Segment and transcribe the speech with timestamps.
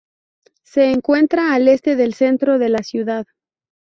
[0.63, 3.27] Se encuentra al este del centro de la ciudad.